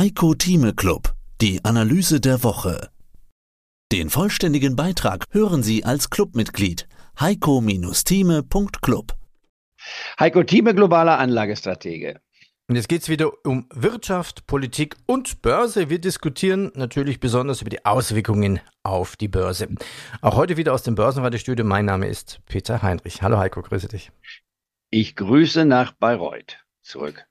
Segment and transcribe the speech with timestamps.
[0.00, 1.12] Heiko Thieme Club,
[1.42, 2.88] die Analyse der Woche.
[3.92, 6.88] Den vollständigen Beitrag hören Sie als Clubmitglied
[7.20, 9.12] heiko-thieme.club.
[10.18, 12.18] Heiko Thieme, globaler Anlagestratege.
[12.66, 15.90] Und jetzt geht es wieder um Wirtschaft, Politik und Börse.
[15.90, 19.68] Wir diskutieren natürlich besonders über die Auswirkungen auf die Börse.
[20.22, 21.66] Auch heute wieder aus dem Börsenradiostudio.
[21.66, 23.20] Mein Name ist Peter Heinrich.
[23.20, 24.10] Hallo Heiko, grüße dich.
[24.88, 27.26] Ich grüße nach Bayreuth zurück.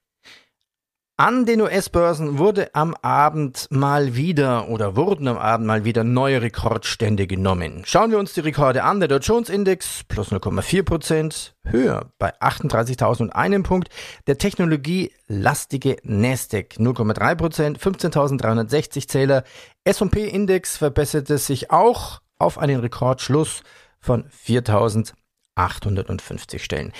[1.20, 6.40] An den US-Börsen wurde am Abend mal wieder oder wurden am Abend mal wieder neue
[6.40, 7.82] Rekordstände genommen.
[7.84, 9.00] Schauen wir uns die Rekorde an.
[9.00, 13.90] Der Dow Jones Index plus 0,4 Prozent, höher bei 38.001 Punkt.
[14.28, 19.44] Der technologielastige Nasdaq 0,3 Prozent, 15.360 Zähler.
[19.84, 23.62] S&P Index verbesserte sich auch auf einen Rekordschluss
[24.00, 26.94] von 4.850 Stellen.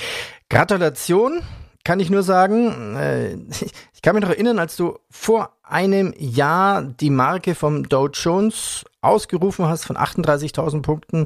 [0.50, 1.40] Gratulation
[1.90, 3.32] kann ich nur sagen, äh,
[3.94, 8.84] ich kann mich noch erinnern, als du vor einem Jahr die Marke vom Dow Jones
[9.00, 11.24] ausgerufen hast von 38.000 Punkten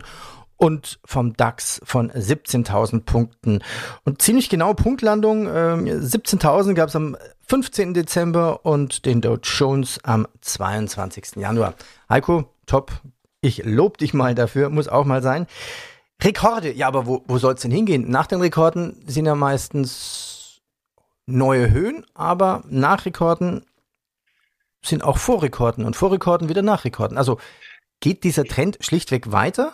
[0.57, 3.59] und vom DAX von 17.000 Punkten.
[4.05, 7.15] Und ziemlich genau Punktlandung, äh, 17.000 gab es am
[7.47, 7.93] 15.
[7.93, 11.37] Dezember und den Dow Jones am 22.
[11.37, 11.75] Januar.
[12.09, 12.91] Heiko, top.
[13.43, 15.47] Ich lob dich mal dafür, muss auch mal sein.
[16.23, 18.11] Rekorde, ja, aber wo, wo soll es denn hingehen?
[18.11, 20.24] Nach den Rekorden sind ja meistens
[21.27, 23.65] neue Höhen, aber Nachrekorden
[24.83, 27.17] sind auch Vorrekorden und Vorrekorden wieder Nachrekorden.
[27.17, 27.39] Also
[28.01, 29.73] geht dieser Trend schlichtweg weiter?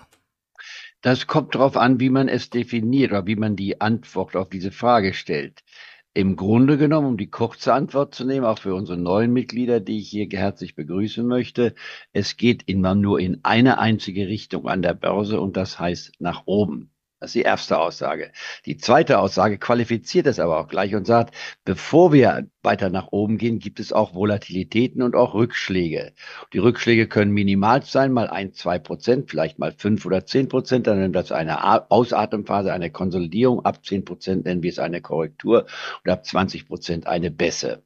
[1.02, 4.70] Das kommt darauf an, wie man es definiert oder wie man die Antwort auf diese
[4.70, 5.64] Frage stellt.
[6.12, 9.98] Im Grunde genommen, um die kurze Antwort zu nehmen, auch für unsere neuen Mitglieder, die
[9.98, 11.74] ich hier herzlich begrüßen möchte,
[12.12, 16.42] es geht immer nur in eine einzige Richtung an der Börse und das heißt nach
[16.46, 16.90] oben.
[17.20, 18.32] Das ist die erste Aussage.
[18.64, 23.38] Die zweite Aussage qualifiziert es aber auch gleich und sagt, bevor wir weiter nach oben
[23.38, 26.12] gehen, gibt es auch Volatilitäten und auch Rückschläge.
[26.52, 30.86] Die Rückschläge können minimal sein, mal ein, zwei Prozent, vielleicht mal fünf oder zehn Prozent.
[30.86, 33.64] Dann nennen wir es eine Ausatemphase, eine Konsolidierung.
[33.64, 35.66] Ab zehn Prozent nennen wir es eine Korrektur
[36.04, 37.82] und ab 20 Prozent eine Bässe.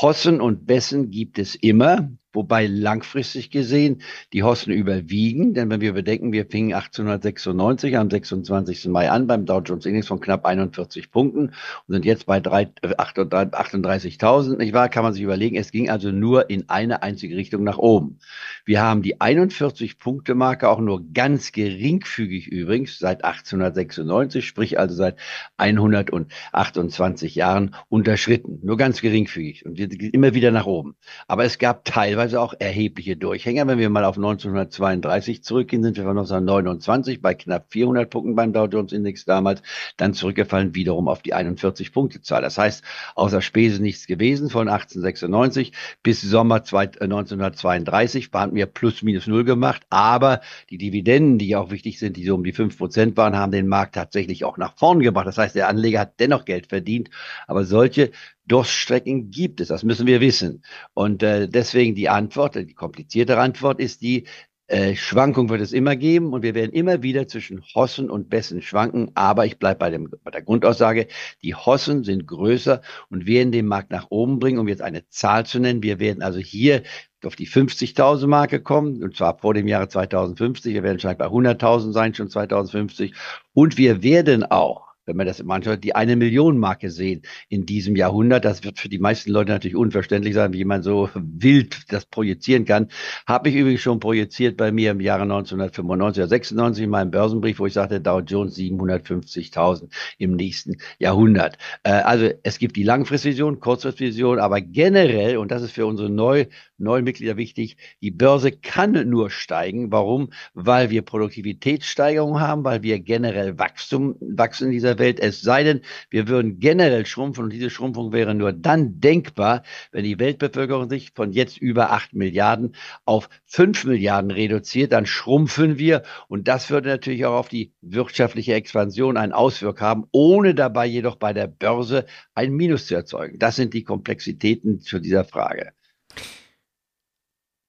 [0.00, 4.02] Hossen und Bessen gibt es immer, wobei langfristig gesehen
[4.34, 8.88] die Hossen überwiegen, denn wenn wir bedenken, wir fingen 1896 am 26.
[8.88, 11.54] Mai an beim Dow Jones Index von knapp 41 Punkten
[11.86, 14.88] und sind jetzt bei 38, 38 äh, 31.000, nicht wahr?
[14.88, 15.56] Kann man sich überlegen.
[15.56, 18.18] Es ging also nur in eine einzige Richtung nach oben.
[18.64, 25.16] Wir haben die 41-Punkte-Marke auch nur ganz geringfügig übrigens seit 1896, sprich also seit
[25.56, 28.60] 128 Jahren unterschritten.
[28.62, 30.96] Nur ganz geringfügig und immer wieder nach oben.
[31.26, 33.66] Aber es gab teilweise auch erhebliche Durchhänger.
[33.66, 38.52] Wenn wir mal auf 1932 zurückgehen, sind wir von 1929 bei knapp 400 Punkten beim
[38.52, 39.62] Dow Jones Index damals,
[39.96, 42.42] dann zurückgefallen wiederum auf die 41 Punkte Zahl.
[42.42, 42.84] Das heißt,
[43.14, 49.44] außer Spesen nicht nichts gewesen von 1896 bis Sommer 1932 waren wir plus minus null
[49.44, 50.40] gemacht, aber
[50.70, 53.68] die Dividenden, die auch wichtig sind, die so um die fünf Prozent waren, haben den
[53.68, 55.26] Markt tatsächlich auch nach vorn gebracht.
[55.26, 57.08] Das heißt, der Anleger hat dennoch Geld verdient,
[57.46, 58.10] aber solche
[58.46, 60.62] Durststrecken gibt es, das müssen wir wissen.
[60.94, 64.26] Und äh, deswegen die Antwort, die kompliziertere Antwort ist die,
[64.68, 68.62] äh, Schwankung wird es immer geben und wir werden immer wieder zwischen Hossen und Bessen
[68.62, 69.12] schwanken.
[69.14, 71.06] Aber ich bleibe bei, dem, bei der Grundaussage,
[71.42, 75.46] die Hossen sind größer und werden den Markt nach oben bringen, um jetzt eine Zahl
[75.46, 75.82] zu nennen.
[75.82, 76.82] Wir werden also hier
[77.24, 80.74] auf die 50.000 Marke kommen, und zwar vor dem Jahre 2050.
[80.74, 83.14] Wir werden vielleicht bei 100.000 sein, schon 2050.
[83.52, 87.96] Und wir werden auch wenn man das manchmal die eine Million Marke sehen in diesem
[87.96, 88.44] Jahrhundert.
[88.44, 92.64] Das wird für die meisten Leute natürlich unverständlich sein, wie man so wild das projizieren
[92.64, 92.88] kann.
[93.26, 97.58] Habe ich übrigens schon projiziert bei mir im Jahre 1995 oder 96 in meinem Börsenbrief,
[97.58, 101.56] wo ich sagte, Dow Jones 750.000 im nächsten Jahrhundert.
[101.84, 106.46] Äh, also es gibt die Langfristvision, Kurzfristvision, aber generell, und das ist für unsere neu,
[106.78, 109.92] neuen Mitglieder wichtig, die Börse kann nur steigen.
[109.92, 110.30] Warum?
[110.54, 115.80] Weil wir Produktivitätssteigerung haben, weil wir generell Wachstum, wachsen in dieser Welt, es sei denn,
[116.10, 119.62] wir würden generell schrumpfen und diese Schrumpfung wäre nur dann denkbar,
[119.92, 125.78] wenn die Weltbevölkerung sich von jetzt über acht Milliarden auf fünf Milliarden reduziert, dann schrumpfen
[125.78, 130.86] wir und das würde natürlich auch auf die wirtschaftliche Expansion einen Auswirk haben, ohne dabei
[130.86, 133.38] jedoch bei der Börse ein Minus zu erzeugen.
[133.38, 135.72] Das sind die Komplexitäten zu dieser Frage.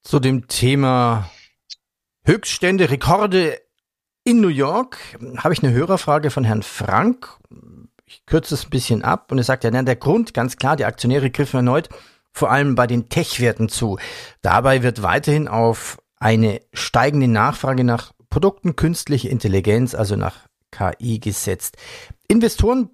[0.03, 1.29] Zu dem Thema
[2.23, 3.57] Höchststände, Rekorde
[4.27, 4.97] in New York
[5.37, 7.29] habe ich eine Hörerfrage von Herrn Frank.
[8.05, 10.83] Ich kürze es ein bisschen ab und er sagt ja, der Grund, ganz klar, die
[10.83, 11.87] Aktionäre griffen erneut
[12.33, 13.97] vor allem bei den Tech-Werten zu.
[14.41, 20.35] Dabei wird weiterhin auf eine steigende Nachfrage nach Produkten künstliche Intelligenz, also nach
[20.71, 21.77] KI gesetzt.
[22.27, 22.89] Investoren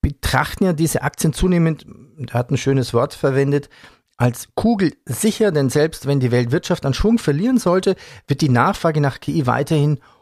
[0.00, 1.84] betrachten ja diese Aktien zunehmend,
[2.26, 3.68] er hat ein schönes Wort verwendet,
[4.16, 7.96] als Kugel sicher, denn selbst wenn die Weltwirtschaft an Schwung verlieren sollte,
[8.26, 10.19] wird die Nachfrage nach KI weiterhin hoch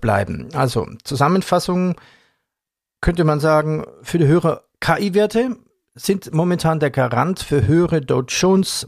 [0.00, 0.48] bleiben.
[0.54, 1.96] Also Zusammenfassung
[3.00, 5.56] könnte man sagen, für die höhere KI-Werte
[5.94, 8.86] sind momentan der Garant für höhere Dow Jones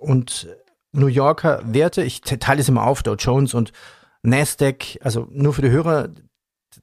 [0.00, 0.48] und
[0.92, 2.02] New Yorker Werte.
[2.02, 3.72] Ich teile es immer auf, Dow Jones und
[4.22, 6.08] Nasdaq, also nur für die Hörer,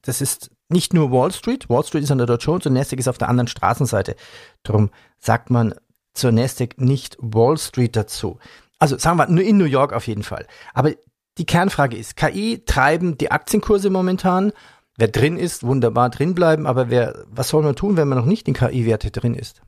[0.01, 1.69] das ist nicht nur Wall Street.
[1.69, 4.15] Wall Street ist an der Dow Jones und Nasdaq ist auf der anderen Straßenseite.
[4.63, 4.89] Darum
[5.19, 5.75] sagt man
[6.13, 8.39] zur Nasdaq nicht Wall Street dazu.
[8.79, 10.47] Also sagen wir nur in New York auf jeden Fall.
[10.73, 10.91] Aber
[11.37, 14.53] die Kernfrage ist, KI treiben die Aktienkurse momentan.
[14.97, 18.25] Wer drin ist, wunderbar drin bleiben, aber wer, was soll man tun, wenn man noch
[18.25, 19.61] nicht in KI-Werte drin ist?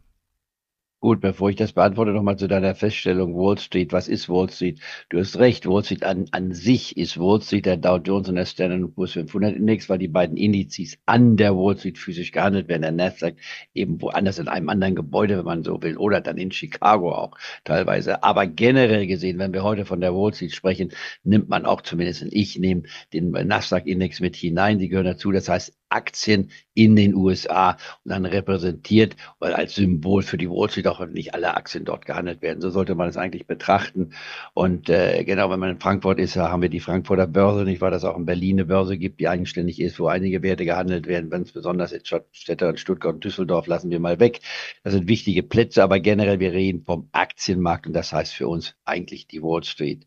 [1.07, 3.93] Gut, bevor ich das beantworte, nochmal zu deiner Feststellung Wall Street.
[3.93, 4.81] Was ist Wall Street?
[5.07, 8.35] Du hast recht, Wall Street an, an sich ist Wall Street der Dow Jones und
[8.35, 12.67] der Standard Poor's 500 Index, weil die beiden Indizes an der Wall Street physisch gehandelt
[12.67, 12.81] werden.
[12.81, 13.35] Der Nasdaq
[13.73, 17.37] eben woanders in einem anderen Gebäude, wenn man so will, oder dann in Chicago auch
[17.63, 18.21] teilweise.
[18.23, 20.91] Aber generell gesehen, wenn wir heute von der Wall Street sprechen,
[21.23, 22.83] nimmt man auch zumindest, ich nehme
[23.13, 24.77] den Nasdaq Index mit hinein.
[24.77, 25.31] Die gehören dazu.
[25.31, 27.71] Das heißt, Aktien in den USA
[28.03, 32.05] und dann repräsentiert weil als Symbol für die Wall Street auch nicht alle Aktien dort
[32.05, 32.61] gehandelt werden.
[32.61, 34.11] So sollte man es eigentlich betrachten.
[34.53, 37.91] Und äh, genau, wenn man in Frankfurt ist, haben wir die Frankfurter Börse, nicht wahr,
[37.91, 41.07] dass es auch in Berlin eine Börse gibt, die eigenständig ist, wo einige Werte gehandelt
[41.07, 42.01] werden, ganz besonders in
[42.31, 44.39] Städte und Stuttgart und Düsseldorf lassen wir mal weg.
[44.83, 48.75] Das sind wichtige Plätze, aber generell, wir reden vom Aktienmarkt und das heißt für uns
[48.85, 50.05] eigentlich die Wall Street.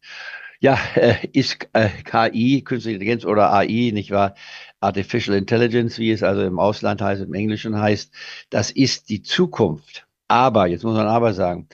[0.63, 4.35] Ja, äh, ist äh, KI, Künstliche Intelligenz oder AI, nicht wahr?
[4.81, 8.13] Artificial Intelligence, wie es also im Ausland heißt, im Englischen heißt,
[8.51, 10.07] das ist die Zukunft.
[10.29, 11.69] Aber, jetzt muss man aber sagen,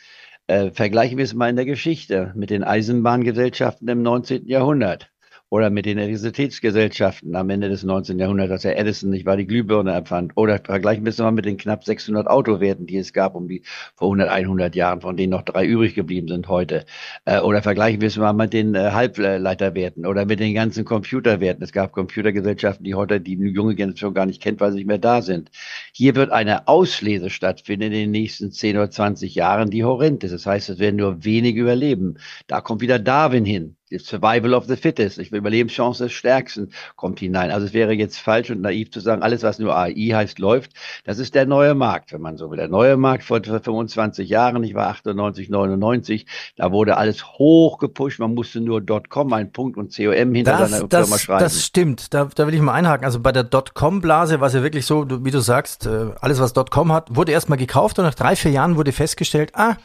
[0.47, 4.47] äh, vergleichen wir es mal in der Geschichte mit den Eisenbahngesellschaften im 19.
[4.47, 5.11] Jahrhundert
[5.49, 8.19] oder mit den Elektrizitätsgesellschaften am Ende des 19.
[8.19, 10.33] Jahrhunderts, als Herr Edison nicht wahr die Glühbirne erfand.
[10.35, 13.63] Oder vergleichen wir es mal mit den knapp 600 Autowerten, die es gab um die
[13.95, 16.85] vor 100, 100 Jahren, von denen noch drei übrig geblieben sind heute.
[17.25, 21.63] Äh, oder vergleichen wir es mal mit den äh, Halbleiterwerten oder mit den ganzen Computerwerten.
[21.63, 24.99] Es gab Computergesellschaften, die heute die junge Generation gar nicht kennt, weil sie nicht mehr
[24.99, 25.51] da sind.
[25.93, 30.33] Hier wird eine Auslese stattfinden in den nächsten 10 oder 20 Jahren, die horrend ist.
[30.33, 32.19] Das heißt, es werden nur wenige überleben.
[32.49, 37.21] Da kommt wieder Darwin hin Survival of the Fittest, ich will Überlebenschance des Stärksten kommt
[37.21, 37.53] hinein.
[37.53, 40.73] Also es wäre jetzt falsch und naiv zu sagen, alles was nur AI heißt, läuft.
[41.05, 42.57] Das ist der neue Markt, wenn man so will.
[42.57, 48.19] Der neue Markt vor 25 Jahren, ich war 98, 99, da wurde alles hoch gepusht.
[48.19, 51.45] Man musste nur .com, ein Punkt und COM hinter das, seiner das, Firma schreiben.
[51.45, 52.13] Das stimmt.
[52.13, 53.05] Da, da will ich mal einhaken.
[53.05, 56.55] Also bei der .com-Blase war es ja wirklich so, wie du sagst, äh, alles was
[56.71, 59.77] .com hat, wurde erstmal gekauft und nach drei, vier Jahren wurde festgestellt, ah,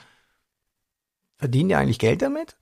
[1.38, 2.56] verdienen die eigentlich Geld damit?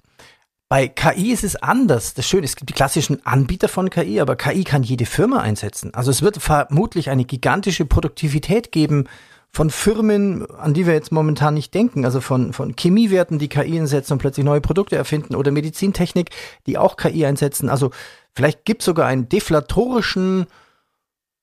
[0.69, 2.13] Bei KI ist es anders.
[2.13, 5.95] Das Schöne, es gibt die klassischen Anbieter von KI, aber KI kann jede Firma einsetzen.
[5.95, 9.05] Also es wird vermutlich eine gigantische Produktivität geben
[9.51, 12.05] von Firmen, an die wir jetzt momentan nicht denken.
[12.05, 16.29] Also von, von Chemiewerten, die KI einsetzen und plötzlich neue Produkte erfinden oder Medizintechnik,
[16.67, 17.67] die auch KI einsetzen.
[17.67, 17.89] Also
[18.35, 20.45] vielleicht gibt es sogar einen deflatorischen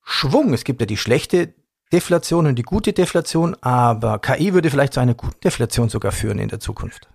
[0.04, 0.54] Schwung.
[0.54, 1.52] Es gibt ja die schlechte
[1.92, 6.38] Deflation und die gute Deflation, aber KI würde vielleicht zu einer guten Deflation sogar führen
[6.38, 7.08] in der Zukunft.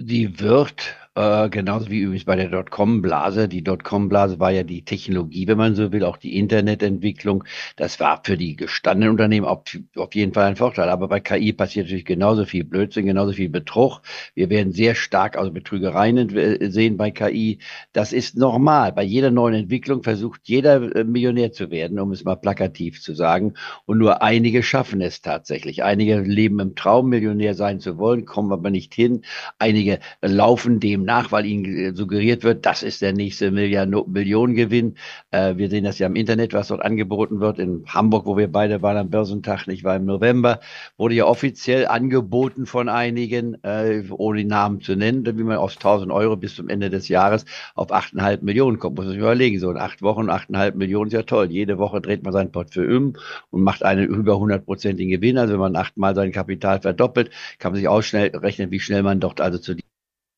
[0.00, 3.48] Die wird äh, genauso wie übrigens bei der Dotcom-Blase.
[3.48, 7.42] Die Dotcom-Blase war ja die Technologie, wenn man so will, auch die Internetentwicklung.
[7.74, 9.62] Das war für die gestandenen Unternehmen auf,
[9.96, 10.88] auf jeden Fall ein Vorteil.
[10.88, 14.00] Aber bei KI passiert natürlich genauso viel Blödsinn, genauso viel Betrug.
[14.36, 17.58] Wir werden sehr stark also Betrügereien sehen bei KI.
[17.92, 18.92] Das ist normal.
[18.92, 23.12] Bei jeder neuen Entwicklung versucht jeder äh, Millionär zu werden, um es mal plakativ zu
[23.14, 23.54] sagen.
[23.86, 25.82] Und nur einige schaffen es tatsächlich.
[25.82, 29.22] Einige leben im Traum, Millionär sein zu wollen, kommen aber nicht hin.
[29.58, 34.96] Einige laufen dem nach, weil ihnen äh, suggeriert wird, das ist der nächste Millionengewinn.
[35.32, 37.58] Äh, wir sehen das ja im Internet, was dort angeboten wird.
[37.58, 40.60] In Hamburg, wo wir beide waren am Börsentag, nicht war im November,
[40.96, 45.76] wurde ja offiziell angeboten von einigen, äh, ohne die Namen zu nennen, wie man aus
[45.76, 48.96] 1000 Euro bis zum Ende des Jahres auf 8,5 Millionen kommt.
[48.96, 49.58] Muss man sich überlegen.
[49.58, 51.50] So in acht Wochen 8,5 Millionen ist ja toll.
[51.50, 53.14] Jede Woche dreht man sein Portfolio um
[53.50, 55.38] und macht einen über 100-prozentigen Gewinn.
[55.38, 59.40] Also wenn man achtmal sein Kapital verdoppelt, kann man sich ausrechnen, wie schnell man dort
[59.40, 59.74] also zu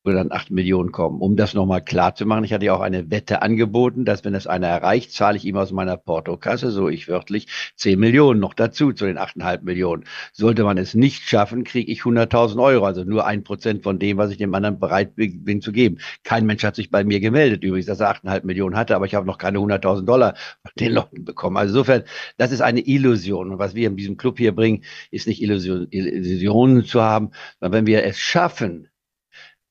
[0.03, 1.21] dann acht Millionen kommen.
[1.21, 4.33] Um das nochmal klar zu machen, ich hatte ja auch eine Wette angeboten, dass wenn
[4.33, 8.55] es einer erreicht, zahle ich ihm aus meiner Portokasse, so ich wörtlich, zehn Millionen noch
[8.55, 10.05] dazu zu den achteinhalb Millionen.
[10.33, 14.17] Sollte man es nicht schaffen, kriege ich 100.000 Euro, also nur ein Prozent von dem,
[14.17, 15.99] was ich dem anderen bereit bin zu geben.
[16.23, 19.13] Kein Mensch hat sich bei mir gemeldet übrigens, dass er achteinhalb Millionen hatte, aber ich
[19.13, 21.57] habe noch keine 100.000 Dollar von den Leuten bekommen.
[21.57, 22.03] Also insofern,
[22.37, 23.51] das ist eine Illusion.
[23.51, 27.79] Und was wir in diesem Club hier bringen, ist nicht Illusion, Illusionen zu haben, sondern
[27.79, 28.87] wenn wir es schaffen,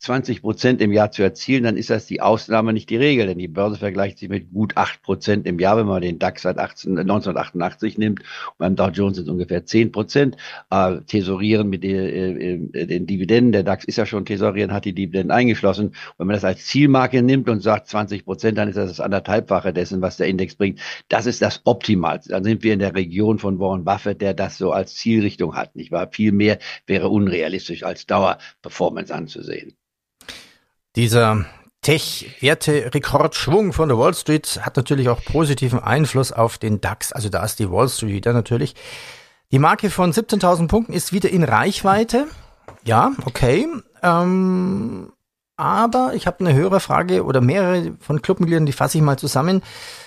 [0.01, 3.39] 20 Prozent im Jahr zu erzielen, dann ist das die Ausnahme, nicht die Regel, denn
[3.39, 6.59] die Börse vergleicht sich mit gut 8 Prozent im Jahr, wenn man den DAX seit
[6.59, 8.21] 18, 1988 nimmt.
[8.21, 10.39] Und beim Dow Jones sind es ungefähr 10 Prozent.
[10.71, 14.95] Äh, tesorieren mit den, äh, den Dividenden, der DAX ist ja schon tesorieren, hat die
[14.95, 15.95] Dividenden eingeschlossen.
[16.17, 19.75] Wenn man das als Zielmarke nimmt und sagt 20 Prozent, dann ist das das anderthalbfache
[19.75, 20.81] dessen, was der Index bringt.
[21.09, 22.31] Das ist das Optimalste.
[22.31, 25.77] Dann sind wir in der Region von Warren Buffett, der das so als Zielrichtung hat.
[25.77, 26.09] Nicht wahr?
[26.11, 29.75] Viel mehr wäre unrealistisch als Dauerperformance anzusehen.
[30.97, 31.45] Dieser
[31.83, 37.13] Tech-Werte-Rekordschwung von der Wall Street hat natürlich auch positiven Einfluss auf den DAX.
[37.13, 38.75] Also da ist die Wall Street wieder natürlich.
[39.53, 42.27] Die Marke von 17.000 Punkten ist wieder in Reichweite.
[42.85, 43.67] Ja, okay.
[44.03, 45.13] Ähm,
[45.57, 49.63] aber ich habe eine höhere Frage oder mehrere von Clubmitgliedern, die fasse ich mal zusammen.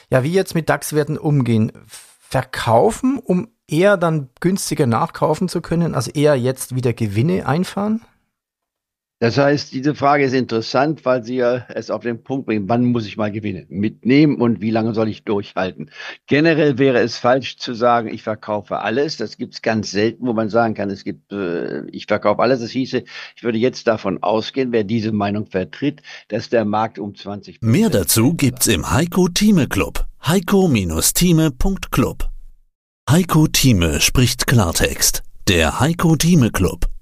[0.09, 1.71] Ja, wie jetzt mit DAX-Werten umgehen?
[1.87, 8.01] Verkaufen, um eher dann günstiger nachkaufen zu können, also eher jetzt wieder Gewinne einfahren?
[9.23, 12.83] Das heißt, diese Frage ist interessant, weil sie ja es auf den Punkt bringt, wann
[12.83, 15.91] muss ich mal gewinnen, mitnehmen und wie lange soll ich durchhalten.
[16.27, 19.15] Generell wäre es falsch zu sagen, ich verkaufe alles.
[19.15, 22.59] Das gibt es ganz selten, wo man sagen kann, es gibt, äh, ich verkaufe alles.
[22.59, 23.05] Das hieße,
[23.37, 27.89] ich würde jetzt davon ausgehen, wer diese Meinung vertritt, dass der Markt um 20 Mehr
[27.89, 30.05] dazu gibt's im Heiko Thieme Club.
[30.27, 32.29] Heiko-Thieme.club
[33.09, 35.23] Heiko Thieme spricht Klartext.
[35.47, 36.92] Der Heiko Thieme Club.